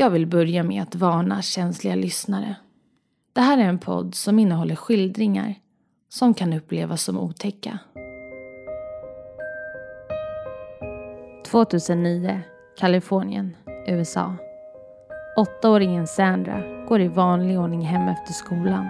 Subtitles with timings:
[0.00, 2.56] Jag vill börja med att varna känsliga lyssnare.
[3.32, 5.54] Det här är en podd som innehåller skildringar
[6.08, 7.78] som kan upplevas som otäcka.
[11.50, 12.40] 2009,
[12.78, 13.56] Kalifornien,
[13.88, 14.34] USA.
[15.36, 18.86] Åttaåringen Sandra går i vanlig ordning hem efter skolan.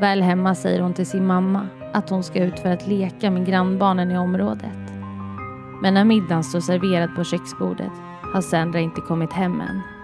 [0.00, 3.46] Väl hemma säger hon till sin mamma att hon ska ut för att leka med
[3.46, 4.92] grannbarnen i området.
[5.82, 7.92] Men när middagen står serverad på köksbordet
[8.32, 9.97] har Sandra inte kommit hem än.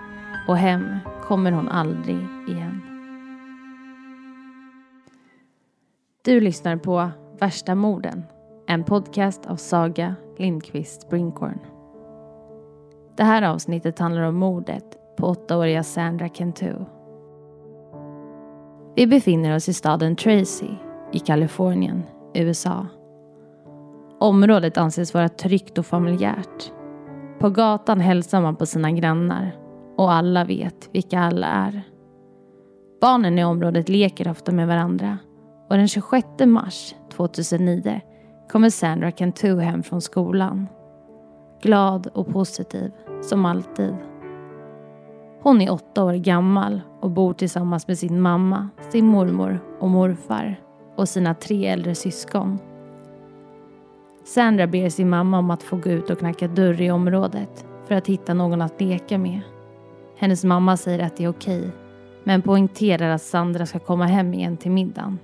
[0.48, 2.80] Och hem kommer hon aldrig igen.
[6.24, 8.22] Du lyssnar på Värsta morden,
[8.66, 11.58] en podcast av Saga Lindqvist Brinkhorn.
[13.16, 16.74] Det här avsnittet handlar om mordet på åttaåriga Sandra Cantu.
[18.96, 20.70] Vi befinner oss i staden Tracy
[21.12, 22.02] i Kalifornien,
[22.34, 22.86] USA.
[24.20, 26.72] Området anses vara tryggt och familjärt.
[27.38, 29.63] På gatan hälsar man på sina grannar
[29.96, 31.82] och alla vet vilka alla är.
[33.00, 35.18] Barnen i området leker ofta med varandra
[35.70, 38.00] och den 26 mars 2009
[38.52, 40.66] kommer Sandra Cantu hem från skolan.
[41.62, 43.96] Glad och positiv, som alltid.
[45.42, 50.60] Hon är åtta år gammal och bor tillsammans med sin mamma, sin mormor och morfar
[50.96, 52.58] och sina tre äldre syskon.
[54.24, 57.94] Sandra ber sin mamma om att få gå ut och knacka dörr i området för
[57.94, 59.40] att hitta någon att leka med.
[60.16, 61.70] Hennes mamma säger att det är okej
[62.24, 65.18] men poängterar att Sandra ska komma hem igen till middagen.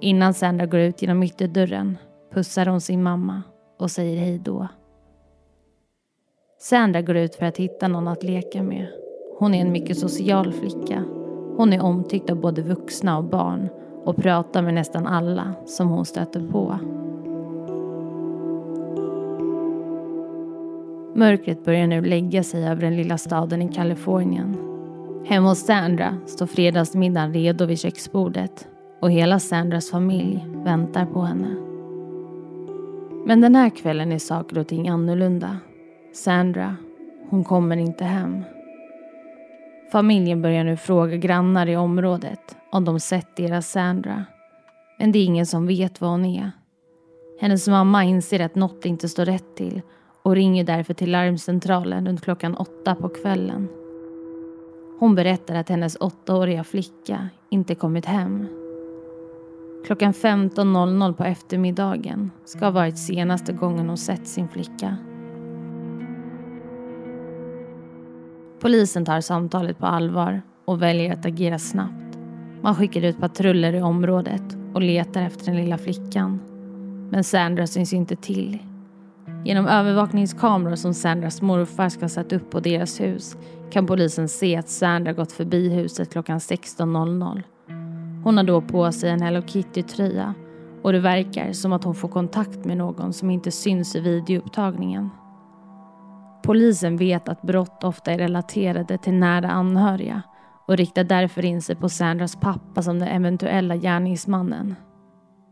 [0.00, 1.98] Innan Sandra går ut genom ytterdörren
[2.32, 3.42] pussar hon sin mamma
[3.78, 4.68] och säger hej då.
[6.58, 8.86] Sandra går ut för att hitta någon att leka med.
[9.38, 11.04] Hon är en mycket social flicka.
[11.56, 13.68] Hon är omtyckt av både vuxna och barn
[14.04, 16.78] och pratar med nästan alla som hon stöter på.
[21.16, 24.56] Mörkret börjar nu lägga sig över den lilla staden i Kalifornien.
[25.26, 28.68] Hemma hos Sandra står fredagsmiddagen redo vid köksbordet
[29.00, 31.56] och hela Sandras familj väntar på henne.
[33.26, 35.58] Men den här kvällen är saker och ting annorlunda.
[36.12, 36.76] Sandra,
[37.30, 38.44] hon kommer inte hem.
[39.92, 44.24] Familjen börjar nu fråga grannar i området om de sett deras Sandra.
[44.98, 46.50] Men det är ingen som vet var hon är.
[47.40, 49.82] Hennes mamma inser att något inte står rätt till
[50.24, 53.68] och ringer därför till larmcentralen runt klockan åtta på kvällen.
[54.98, 58.46] Hon berättar att hennes åttaåriga flicka inte kommit hem.
[59.86, 64.96] Klockan 15.00 på eftermiddagen ska ha varit senaste gången hon sett sin flicka.
[68.60, 72.18] Polisen tar samtalet på allvar och väljer att agera snabbt.
[72.62, 76.40] Man skickar ut patruller i området och letar efter den lilla flickan.
[77.10, 78.58] Men Sandra syns inte till.
[79.44, 83.36] Genom övervakningskameror som Sandras morfar ska ha satt upp på deras hus
[83.70, 87.42] kan polisen se att Sandra gått förbi huset klockan 16.00.
[88.24, 90.34] Hon har då på sig en Hello Kitty-tröja
[90.82, 95.10] och det verkar som att hon får kontakt med någon som inte syns i videoupptagningen.
[96.42, 100.22] Polisen vet att brott ofta är relaterade till nära anhöriga
[100.66, 104.74] och riktar därför in sig på Sandras pappa som den eventuella gärningsmannen.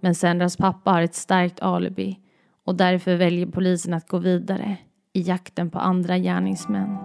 [0.03, 2.19] Men Sandras pappa har ett starkt alibi
[2.65, 4.77] och därför väljer polisen att gå vidare
[5.12, 6.97] i jakten på andra gärningsmän.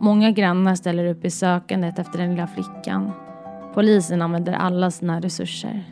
[0.00, 3.12] Många grannar ställer upp i sökandet efter den lilla flickan.
[3.74, 5.84] Polisen använder alla sina resurser.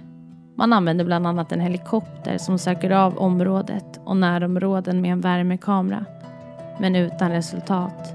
[0.57, 6.05] Man använder bland annat en helikopter som söker av området och närområden med en värmekamera.
[6.81, 8.15] Men utan resultat.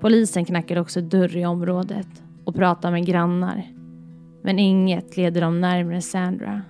[0.00, 3.62] Polisen knackar också dörr i området och pratar med grannar.
[4.42, 6.62] Men inget leder dem närmare Sandra.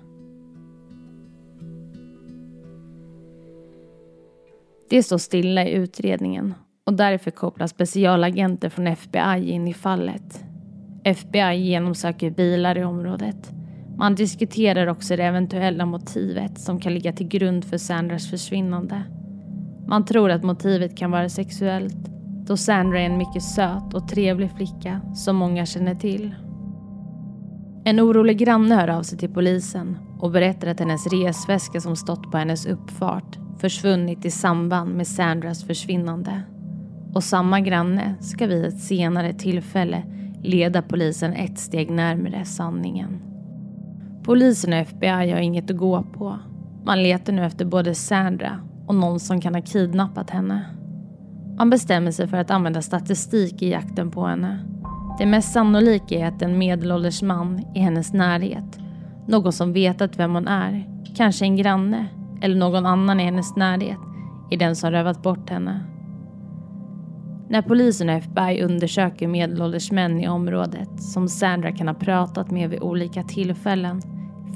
[4.92, 6.54] Det står stilla i utredningen
[6.86, 10.44] och därför kopplas specialagenter från FBI in i fallet.
[11.04, 13.50] FBI genomsöker bilar i området.
[13.96, 19.02] Man diskuterar också det eventuella motivet som kan ligga till grund för Sandras försvinnande.
[19.88, 22.08] Man tror att motivet kan vara sexuellt
[22.46, 26.34] då Sandra är en mycket söt och trevlig flicka som många känner till.
[27.84, 32.30] En orolig granne hör av sig till polisen och berättar att hennes resväska som stått
[32.30, 36.42] på hennes uppfart försvunnit i samband med Sandras försvinnande.
[37.14, 40.02] Och samma granne ska vid ett senare tillfälle
[40.42, 43.22] leda polisen ett steg närmare sanningen.
[44.22, 46.38] Polisen och FBI har inget att gå på.
[46.84, 50.66] Man letar nu efter både Sandra och någon som kan ha kidnappat henne.
[51.56, 54.58] Man bestämmer sig för att använda statistik i jakten på henne.
[55.18, 58.78] Det mest sannolika är att en medelålders man i hennes närhet,
[59.26, 62.06] någon som vetat vem hon är, kanske en granne
[62.42, 63.98] eller någon annan i hennes närhet,
[64.50, 65.80] är den som rövat bort henne.
[67.48, 72.70] När polisen och FBI undersöker medelålders män i området som Sandra kan ha pratat med
[72.70, 74.02] vid olika tillfällen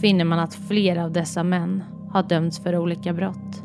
[0.00, 3.62] finner man att flera av dessa män har dömts för olika brott.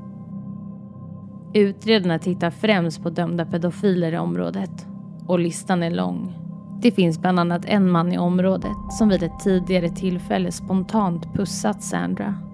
[1.53, 4.87] Utredarna tittar främst på dömda pedofiler i området
[5.27, 6.37] och listan är lång.
[6.81, 11.83] Det finns bland annat en man i området som vid ett tidigare tillfälle spontant pussat
[11.83, 12.50] Sandra.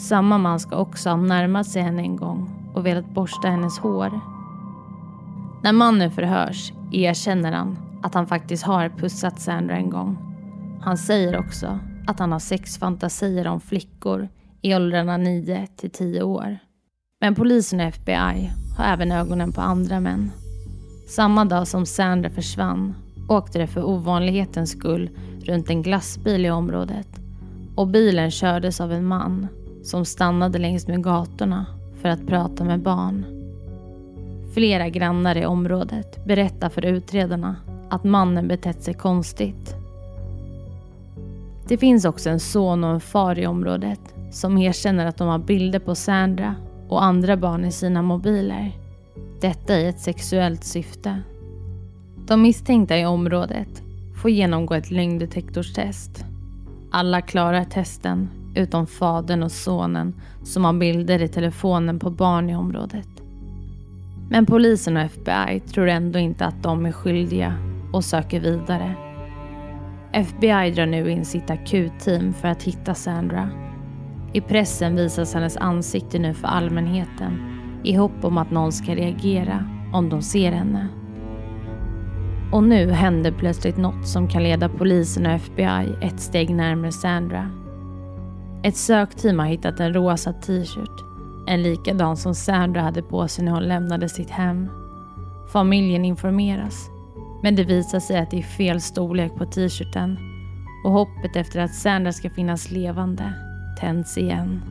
[0.00, 4.20] Samma man ska också ha närmat sig henne en gång och velat borsta hennes hår.
[5.62, 10.18] När mannen förhörs erkänner han att han faktiskt har pussat Sandra en gång.
[10.82, 14.28] Han säger också att han har sexfantasier om flickor
[14.62, 16.58] i åldrarna 9 till 10 år.
[17.20, 20.30] Men polisen och FBI har även ögonen på andra män.
[21.08, 22.94] Samma dag som Sandra försvann
[23.28, 25.10] åkte det för ovanlighetens skull
[25.44, 27.08] runt en glassbil i området
[27.76, 29.48] och bilen kördes av en man
[29.82, 31.66] som stannade längs med gatorna
[32.02, 33.24] för att prata med barn.
[34.54, 37.56] Flera grannar i området berättar för utredarna
[37.90, 39.74] att mannen betett sig konstigt.
[41.68, 45.38] Det finns också en son och en far i området som erkänner att de har
[45.38, 46.54] bilder på Sandra
[46.88, 48.72] och andra barn i sina mobiler.
[49.40, 51.22] Detta i ett sexuellt syfte.
[52.26, 53.82] De misstänkta i området
[54.22, 56.24] får genomgå ett lögndetektorstest.
[56.90, 62.56] Alla klarar testen utom fadern och sonen som har bilder i telefonen på barn i
[62.56, 63.08] området.
[64.30, 67.54] Men polisen och FBI tror ändå inte att de är skyldiga
[67.92, 68.94] och söker vidare.
[70.12, 73.48] FBI drar nu in sitt akutteam för att hitta Sandra.
[74.32, 79.64] I pressen visas hennes ansikte nu för allmänheten i hopp om att någon ska reagera
[79.92, 80.88] om de ser henne.
[82.52, 87.59] Och nu händer plötsligt något som kan leda polisen och FBI ett steg närmare Sandra.
[88.62, 91.04] Ett sökteam har hittat en rosa t-shirt,
[91.46, 94.68] en likadan som Sandra hade på sig när hon lämnade sitt hem.
[95.52, 96.88] Familjen informeras,
[97.42, 100.18] men det visar sig att det är fel storlek på t-shirten
[100.84, 103.32] och hoppet efter att Sandra ska finnas levande
[103.80, 104.62] tänds igen.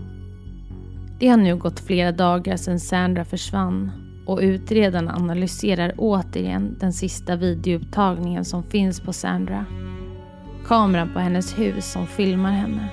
[1.19, 3.91] Det har nu gått flera dagar sedan Sandra försvann
[4.27, 9.65] och utredarna analyserar återigen den sista videoupptagningen som finns på Sandra.
[10.65, 12.89] Kameran på hennes hus som filmar henne.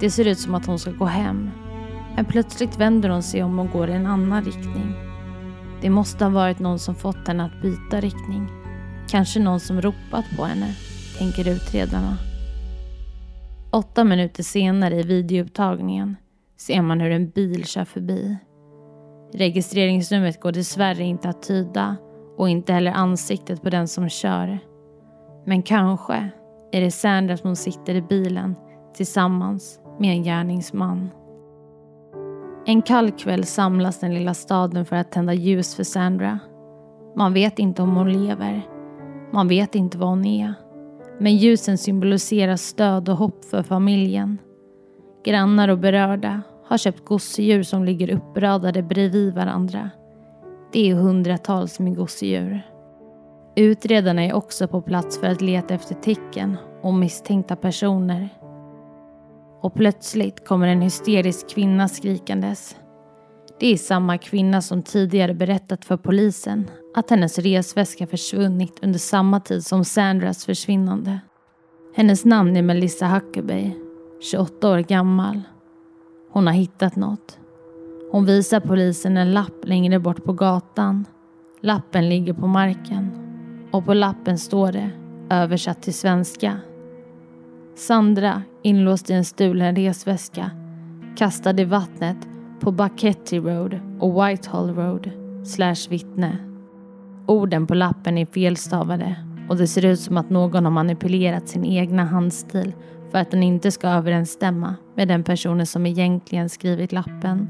[0.00, 1.50] Det ser ut som att hon ska gå hem.
[2.16, 4.94] Men plötsligt vänder hon sig om och går i en annan riktning.
[5.82, 8.48] Det måste ha varit någon som fått henne att byta riktning.
[9.08, 10.74] Kanske någon som ropat på henne,
[11.18, 12.16] tänker utredarna.
[13.70, 16.16] Åtta minuter senare i videoupptagningen
[16.56, 18.36] ser man hur en bil kör förbi.
[19.34, 21.96] Registreringsnumret går dessvärre inte att tyda
[22.36, 24.58] och inte heller ansiktet på den som kör.
[25.46, 26.30] Men kanske
[26.72, 28.54] är det Sandra som sitter i bilen
[28.94, 31.10] tillsammans med en gärningsman.
[32.66, 36.38] En kall kväll samlas den lilla staden för att tända ljus för Sandra.
[37.16, 38.62] Man vet inte om hon lever.
[39.32, 40.54] Man vet inte var hon är.
[41.18, 44.38] Men ljusen symboliserar stöd och hopp för familjen.
[45.24, 49.90] Grannar och berörda har köpt gosedjur som ligger uppradade bredvid varandra.
[50.72, 52.62] Det är hundratals med gosedjur.
[53.56, 58.28] Utredarna är också på plats för att leta efter tecken och misstänkta personer.
[59.60, 62.76] Och plötsligt kommer en hysterisk kvinna skrikandes.
[63.60, 69.40] Det är samma kvinna som tidigare berättat för polisen att hennes resväska försvunnit under samma
[69.40, 71.20] tid som Sandras försvinnande.
[71.94, 73.72] Hennes namn är Melissa Huckabee,
[74.20, 75.40] 28 år gammal.
[76.30, 77.38] Hon har hittat något.
[78.12, 81.04] Hon visar polisen en lapp längre bort på gatan.
[81.60, 83.10] Lappen ligger på marken
[83.70, 84.90] och på lappen står det,
[85.30, 86.60] översatt till svenska.
[87.78, 90.50] Sandra, inlåst i en stulen resväska,
[91.16, 92.16] kastad i vattnet
[92.60, 95.10] på Bucketty Road och Whitehall Road
[95.44, 96.38] slash vittne.
[97.26, 99.16] Orden på lappen är felstavade
[99.48, 102.72] och det ser ut som att någon har manipulerat sin egna handstil
[103.10, 107.48] för att den inte ska överensstämma med den personen som egentligen skrivit lappen.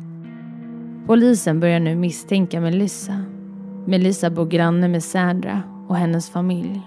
[1.07, 3.25] Polisen börjar nu misstänka Melissa.
[3.87, 6.83] Melissa bor granne med Sandra och hennes familj.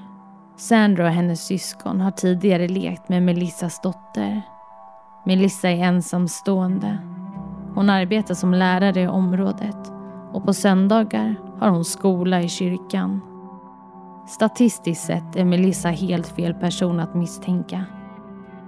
[0.61, 4.41] Sandra och hennes syskon har tidigare lekt med Melissas dotter.
[5.25, 6.97] Melissa är ensamstående.
[7.75, 9.77] Hon arbetar som lärare i området
[10.31, 13.21] och på söndagar har hon skola i kyrkan.
[14.27, 17.85] Statistiskt sett är Melissa helt fel person att misstänka.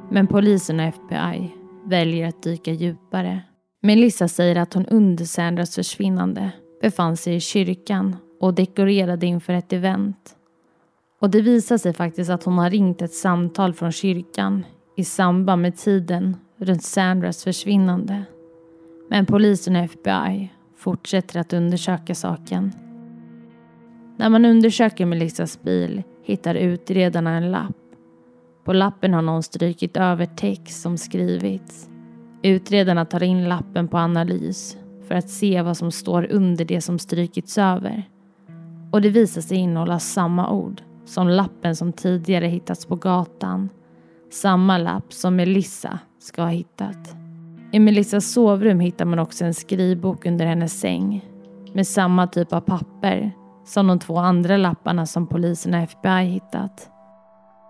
[0.09, 3.41] Men polisen och FBI väljer att dyka djupare.
[3.81, 9.73] Melissa säger att hon under Sandras försvinnande befann sig i kyrkan och dekorerade inför ett
[9.73, 10.35] event.
[11.23, 14.65] Och det visar sig faktiskt att hon har ringt ett samtal från kyrkan
[14.95, 18.23] i samband med tiden runt Sandras försvinnande.
[19.09, 22.71] Men polisen och FBI fortsätter att undersöka saken.
[24.17, 27.77] När man undersöker Melissas bil hittar utredarna en lapp.
[28.63, 31.89] På lappen har någon strykit över text som skrivits.
[32.41, 34.77] Utredarna tar in lappen på analys
[35.07, 38.03] för att se vad som står under det som strykits över.
[38.91, 43.69] Och det visar sig innehålla samma ord som lappen som tidigare hittats på gatan.
[44.31, 47.15] Samma lapp som Melissa ska ha hittat.
[47.71, 51.25] I Melissas sovrum hittar man också en skrivbok under hennes säng
[51.73, 53.31] med samma typ av papper
[53.65, 56.89] som de två andra lapparna som polisen och FBI hittat.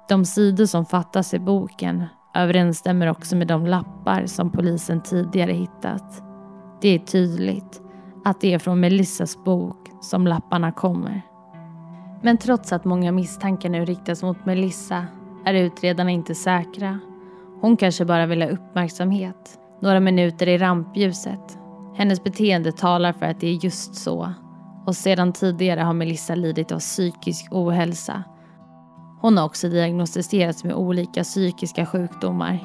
[0.09, 2.03] De sidor som fattas i boken
[2.35, 6.23] överensstämmer också med de lappar som polisen tidigare hittat.
[6.81, 7.81] Det är tydligt
[8.25, 11.21] att det är från Melissas bok som lapparna kommer.
[12.25, 15.05] Men trots att många misstankar nu riktas mot Melissa
[15.45, 16.99] är utredarna inte säkra.
[17.61, 21.57] Hon kanske bara vill ha uppmärksamhet, några minuter i rampljuset.
[21.95, 24.33] Hennes beteende talar för att det är just så.
[24.85, 28.23] Och sedan tidigare har Melissa lidit av psykisk ohälsa.
[29.21, 32.59] Hon har också diagnostiserats med olika psykiska sjukdomar,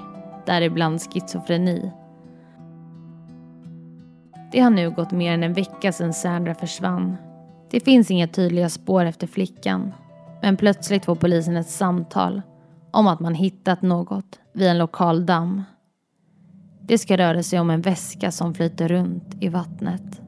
[0.46, 1.92] däribland schizofreni.
[4.52, 7.16] Det har nu gått mer än en vecka sedan Sandra försvann.
[7.70, 9.92] Det finns inga tydliga spår efter flickan.
[10.42, 12.42] Men plötsligt får polisen ett samtal
[12.90, 15.62] om att man hittat något vid en lokal damm.
[16.82, 20.20] Det ska röra sig om en väska som flyter runt i vattnet.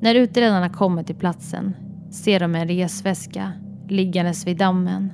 [0.00, 1.76] När utredarna kommer till platsen
[2.10, 3.52] ser de en resväska
[3.88, 5.12] liggandes vid dammen.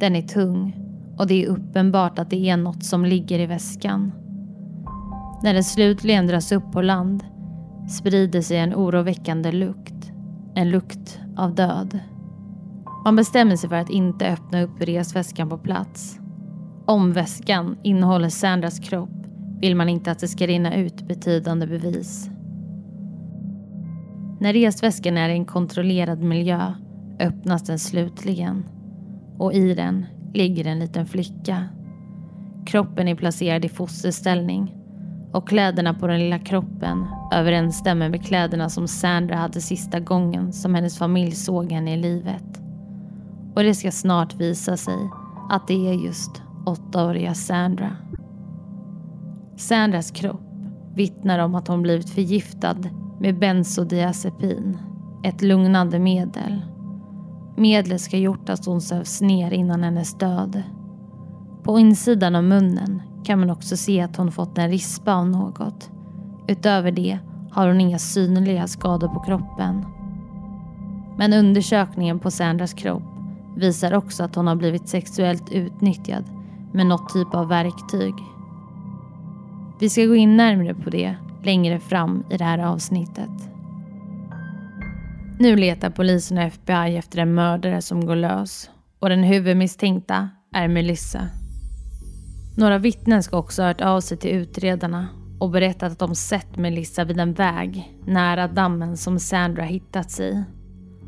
[0.00, 0.76] Den är tung
[1.18, 4.12] och det är uppenbart att det är något som ligger i väskan.
[5.42, 7.24] När den slutligen dras upp på land
[7.90, 9.93] sprider sig en oroväckande lukt.
[10.56, 11.98] En lukt av död.
[13.04, 16.18] Man bestämmer sig för att inte öppna upp resväskan på plats.
[16.86, 19.10] Om väskan innehåller Sandras kropp
[19.60, 22.30] vill man inte att det ska rinna ut betydande bevis.
[24.40, 26.72] När resväskan är i en kontrollerad miljö
[27.20, 28.64] öppnas den slutligen
[29.38, 31.68] och i den ligger en liten flicka.
[32.66, 34.76] Kroppen är placerad i fosterställning
[35.32, 40.74] och kläderna på den lilla kroppen överensstämmer med kläderna som Sandra hade sista gången som
[40.74, 42.60] hennes familj såg henne i livet.
[43.54, 45.10] Och det ska snart visa sig
[45.50, 47.96] att det är just åttaåriga Sandra.
[49.56, 50.40] Sandras kropp
[50.94, 52.76] vittnar om att hon blivit förgiftad
[53.20, 54.78] med bensodiazepin,
[55.24, 56.62] ett lugnande medel.
[57.56, 60.62] Medlet ska gjort att hon sövs ner innan hennes död.
[61.62, 65.90] På insidan av munnen kan man också se att hon fått en rispa av något.
[66.48, 67.18] Utöver det
[67.50, 69.86] har hon inga synliga skador på kroppen.
[71.16, 73.02] Men undersökningen på Sandras kropp
[73.56, 76.24] visar också att hon har blivit sexuellt utnyttjad
[76.72, 78.14] med något typ av verktyg.
[79.80, 83.30] Vi ska gå in närmare på det längre fram i det här avsnittet.
[85.38, 90.68] Nu letar polisen och FBI efter en mördare som går lös och den huvudmisstänkta är
[90.68, 91.20] Melissa.
[92.56, 96.56] Några vittnen ska också ha hört av sig till utredarna och berättat att de sett
[96.56, 100.44] Melissa vid en väg nära dammen som Sandra hittats i.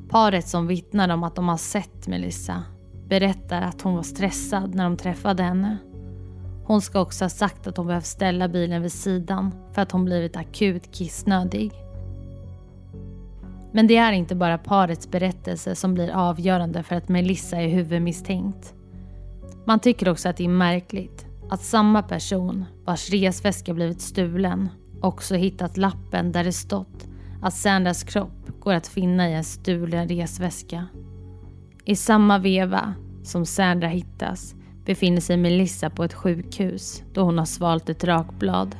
[0.09, 2.62] Paret som vittnar om att de har sett Melissa
[3.09, 5.76] berättar att hon var stressad när de träffade henne.
[6.64, 10.04] Hon ska också ha sagt att hon behövt ställa bilen vid sidan för att hon
[10.04, 11.73] blivit akut kissnödig.
[13.73, 18.75] Men det är inte bara parets berättelse som blir avgörande för att Melissa är huvudmisstänkt.
[19.64, 24.69] Man tycker också att det är märkligt att samma person vars resväska blivit stulen
[25.00, 27.07] också hittat lappen där det stått
[27.43, 30.87] att Sandras kropp går att finna i en stulen resväska.
[31.85, 37.45] I samma veva som Sandra hittas befinner sig Melissa på ett sjukhus då hon har
[37.45, 38.76] svalt ett rakblad.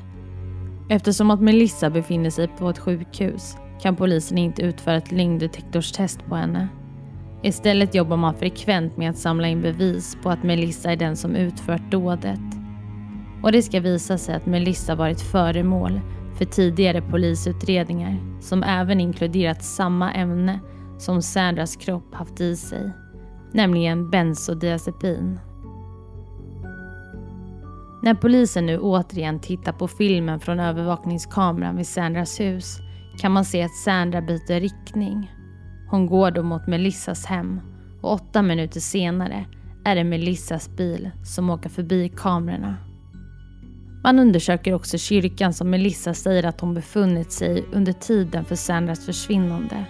[0.89, 6.35] Eftersom att Melissa befinner sig på ett sjukhus kan polisen inte utföra ett lögndetektorstest på
[6.35, 6.69] henne.
[7.43, 11.37] Istället jobbar man frekvent med att samla in bevis på att Melissa är den som
[11.37, 12.41] utfört dådet.
[13.43, 16.01] Och det ska visa sig att Melissa varit föremål
[16.39, 20.61] för tidigare polisutredningar som även inkluderat samma ämne
[20.99, 22.93] som Sandras kropp haft i sig,
[23.53, 25.41] nämligen bensodiazepin.
[28.03, 32.79] När polisen nu återigen tittar på filmen från övervakningskameran vid Sandras hus
[33.21, 35.31] kan man se att Sandra byter riktning.
[35.89, 37.61] Hon går då mot Melissas hem
[38.03, 39.47] och åtta minuter senare
[39.85, 42.77] är det Melissas bil som åker förbi kamerorna.
[44.05, 48.57] Man undersöker också kyrkan som Melissa säger att hon befunnit sig i under tiden för
[48.57, 49.85] Sandras försvinnande.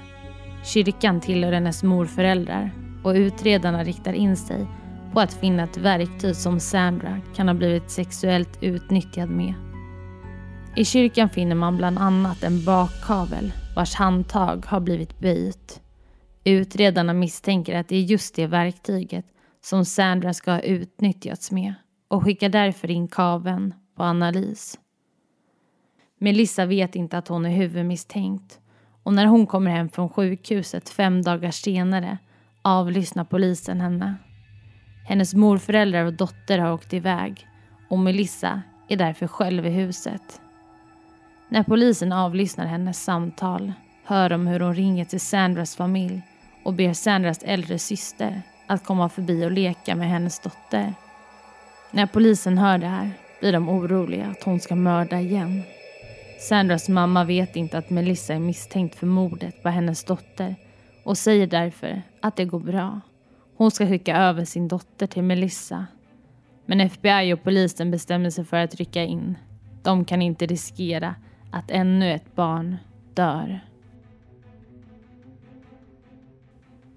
[0.64, 2.70] Kyrkan tillhör hennes morföräldrar
[3.02, 4.66] och utredarna riktar in sig
[5.12, 9.54] på att finna ett verktyg som Sandra kan ha blivit sexuellt utnyttjad med.
[10.76, 15.80] I kyrkan finner man bland annat en bakkavel vars handtag har blivit böjt.
[16.48, 19.24] Utredarna misstänker att det är just det verktyget
[19.60, 21.74] som Sandra ska ha utnyttjats med
[22.08, 24.78] och skickar därför in kaven på analys.
[26.18, 28.60] Melissa vet inte att hon är huvudmisstänkt
[29.02, 32.18] och när hon kommer hem från sjukhuset fem dagar senare
[32.62, 34.14] avlyssnar polisen henne.
[35.06, 37.46] Hennes morföräldrar och dotter har åkt iväg
[37.88, 40.40] och Melissa är därför själv i huset.
[41.48, 43.72] När polisen avlyssnar hennes samtal
[44.04, 46.22] hör de hur hon ringer till Sandras familj
[46.66, 50.94] och ber Sandras äldre syster att komma förbi och leka med hennes dotter.
[51.90, 55.62] När polisen hör det här blir de oroliga att hon ska mörda igen.
[56.40, 60.56] Sandras mamma vet inte att Melissa är misstänkt för mordet på hennes dotter
[61.04, 63.00] och säger därför att det går bra.
[63.56, 65.86] Hon ska skicka över sin dotter till Melissa.
[66.64, 69.38] Men FBI och polisen bestämmer sig för att rycka in.
[69.82, 71.14] De kan inte riskera
[71.52, 72.76] att ännu ett barn
[73.14, 73.60] dör.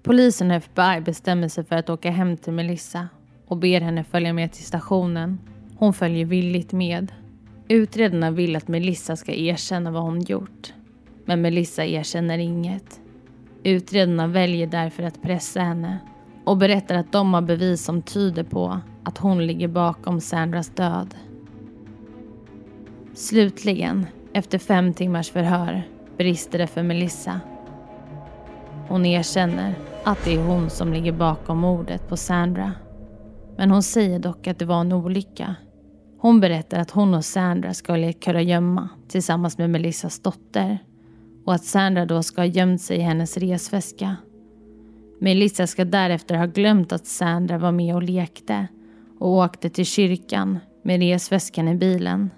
[0.02, 3.08] Polisen och FBI bestämmer sig för att åka hem till Melissa
[3.46, 5.38] och ber henne följa med till stationen.
[5.76, 7.12] Hon följer villigt med.
[7.68, 10.72] Utredarna vill att Melissa ska erkänna vad hon gjort.
[11.24, 13.00] Men Melissa erkänner inget.
[13.62, 15.98] Utredarna väljer därför att pressa henne
[16.44, 21.14] och berättar att de har bevis som tyder på att hon ligger bakom Sandras död.
[23.14, 25.82] Slutligen, efter fem timmars förhör,
[26.16, 27.40] brister det för Melissa.
[28.90, 32.72] Hon erkänner att det är hon som ligger bakom mordet på Sandra.
[33.56, 35.54] Men hon säger dock att det var en olycka.
[36.18, 40.78] Hon berättar att hon och Sandra ska ha lekt gömma tillsammans med Melissas dotter
[41.46, 44.16] och att Sandra då ska ha gömt sig i hennes resväska.
[45.20, 48.66] Melissa ska därefter ha glömt att Sandra var med och lekte
[49.18, 52.30] och åkte till kyrkan med resväskan i bilen.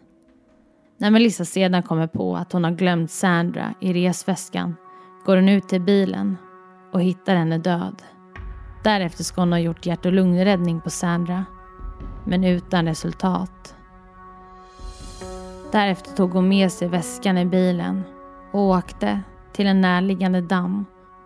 [0.99, 4.75] När Melissa sedan kommer på att hon har glömt Sandra i resväskan
[5.25, 6.37] går hon ut till bilen
[6.93, 8.03] och hittar henne död.
[8.85, 11.45] Därefter ska hon ha gjort hjärt och lungräddning på Sandra,
[12.25, 13.77] men utan resultat.
[15.73, 18.03] Därefter tog hon med sig väskan i bilen
[18.53, 19.21] och åkte
[19.53, 20.85] till en närliggande damm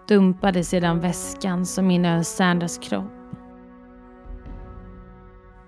[0.08, 3.12] dumpade sedan väskan som innehöll Sandras kropp.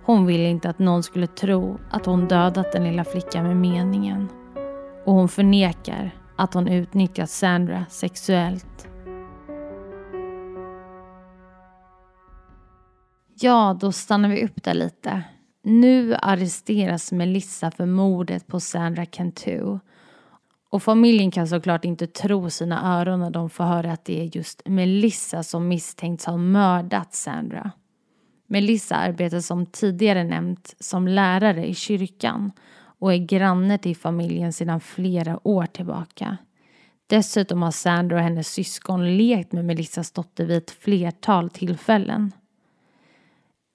[0.05, 4.29] Hon ville inte att någon skulle tro att hon dödat den lilla flickan med meningen.
[5.05, 8.89] Och hon förnekar att hon utnyttjat Sandra sexuellt.
[13.41, 15.23] Ja, då stannar vi upp där lite.
[15.63, 19.79] Nu arresteras Melissa för mordet på Sandra Cantu.
[20.71, 24.37] Och familjen kan såklart inte tro sina öron när de får höra att det är
[24.37, 27.71] just Melissa som misstänks ha mördat Sandra.
[28.47, 32.53] Melissa arbetar som tidigare nämnt som lärare i kyrkan
[32.99, 36.39] och är granne till familjen sedan flera år tillbaka.
[37.07, 42.33] Dessutom har Sandra och hennes syskon lekt med Melissas dotter vid ett flertal tillfällen.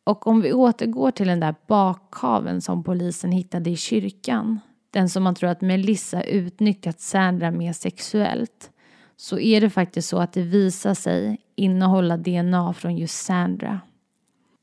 [0.06, 4.60] Och om vi återgår till den där bakkaven som polisen hittade i kyrkan,
[4.92, 8.72] den som man tror att Melissa utnyttjat Sandra mer sexuellt,
[9.16, 13.82] så är det faktiskt så att det visar sig innehålla DNA från just Sandra.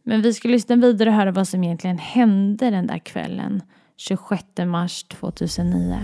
[0.03, 3.63] Men vi ska lyssna vidare och höra vad som egentligen hände den där kvällen
[4.01, 5.97] 26 mars 2009.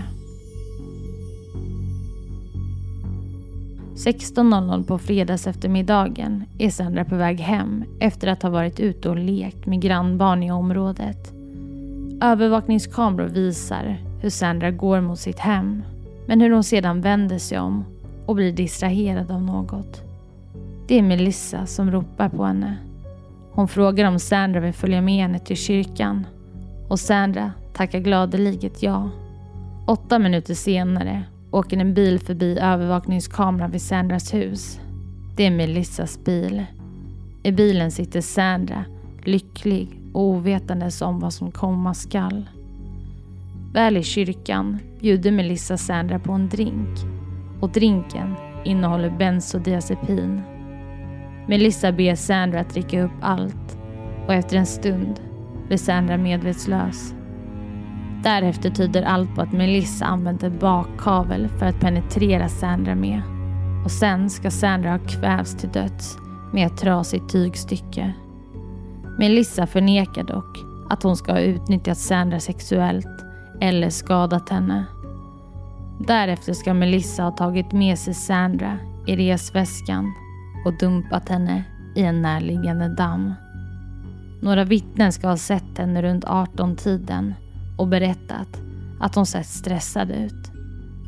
[3.95, 9.17] 16.00 på fredags eftermiddagen är Sandra på väg hem efter att ha varit ute och
[9.17, 11.33] lekt med grannbarn i området.
[12.21, 15.83] Övervakningskameror visar hur Sandra går mot sitt hem
[16.27, 17.85] men hur hon sedan vänder sig om
[18.25, 20.01] och blir distraherad av något.
[20.87, 22.77] Det är Melissa som ropar på henne.
[23.51, 26.27] Hon frågar om Sandra vill följa med henne till kyrkan
[26.89, 29.09] och Sandra tackar gladeliget ja.
[29.85, 34.79] Åtta minuter senare åker en bil förbi övervakningskameran vid Sandras hus.
[35.35, 36.65] Det är Melissas bil.
[37.43, 38.85] I bilen sitter Sandra,
[39.23, 42.49] lycklig och ovetandes om vad som komma skall.
[43.73, 46.97] Väl i kyrkan bjuder Melissa Sandra på en drink
[47.61, 48.35] och drinken
[48.65, 50.41] innehåller bensodiazepin.
[51.47, 53.77] Melissa ber Sandra att dricka upp allt
[54.27, 55.19] och efter en stund
[55.67, 57.16] blir Sandra medvetslös.
[58.27, 63.21] Därefter tyder allt på att Melissa använt en bakkavel för att penetrera Sandra med.
[63.85, 66.17] Och sen ska Sandra ha kvävts till döds
[66.53, 68.13] med ett trasigt tygstycke.
[69.19, 70.57] Melissa förnekar dock
[70.89, 73.25] att hon ska ha utnyttjat Sandra sexuellt
[73.61, 74.85] eller skadat henne.
[76.07, 80.13] Därefter ska Melissa ha tagit med sig Sandra i resväskan
[80.65, 81.63] och dumpat henne
[81.95, 83.33] i en närliggande damm.
[84.41, 87.33] Några vittnen ska ha sett henne runt 18-tiden
[87.77, 88.61] och berättat
[88.99, 90.51] att hon sett stressad ut.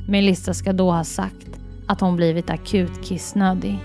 [0.07, 1.47] Melissa ska då ha sagt
[1.87, 3.79] att hon blivit akut kissnödig.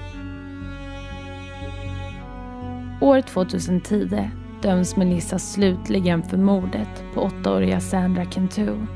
[3.01, 4.31] År 2010
[4.63, 8.87] döms Melissa slutligen för mordet på åttaåriga Sandra Kentu.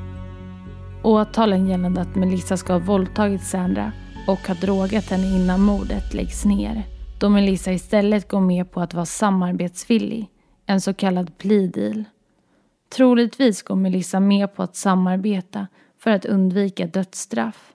[1.03, 3.93] Åtalen gällande att Melissa ska ha våldtagit Sandra
[4.27, 6.85] och ha drogat henne innan mordet läggs ner
[7.19, 10.27] då Melissa istället går med på att vara samarbetsvillig,
[10.67, 12.05] en så kallad plea deal.
[12.89, 15.67] Troligtvis går Melissa med på att samarbeta
[15.99, 17.73] för att undvika dödsstraff.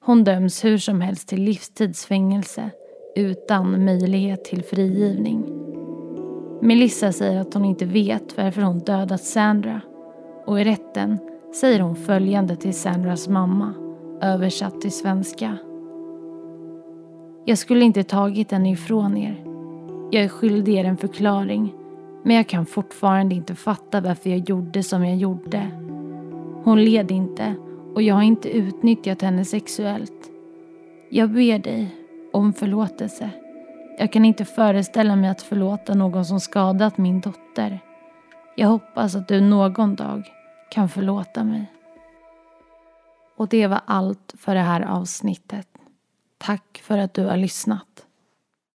[0.00, 2.70] Hon döms hur som helst till livstidsfängelse
[3.16, 5.44] utan möjlighet till frigivning.
[6.62, 9.80] Melissa säger att hon inte vet varför hon dödat Sandra
[10.46, 11.18] och i rätten
[11.60, 13.74] säger hon följande till Sandras mamma,
[14.22, 15.58] översatt till svenska.
[17.44, 19.44] Jag skulle inte tagit henne ifrån er.
[20.10, 21.74] Jag är skyldig er en förklaring
[22.26, 25.70] men jag kan fortfarande inte fatta varför jag gjorde som jag gjorde.
[26.64, 27.54] Hon led inte
[27.94, 30.30] och jag har inte utnyttjat henne sexuellt.
[31.10, 31.96] Jag ber dig
[32.32, 33.30] om förlåtelse.
[33.98, 37.80] Jag kan inte föreställa mig att förlåta någon som skadat min dotter.
[38.56, 40.22] Jag hoppas att du någon dag
[40.70, 41.72] kan förlåta mig.
[43.36, 45.68] Och det var allt för det här avsnittet.
[46.38, 48.05] Tack för att du har lyssnat.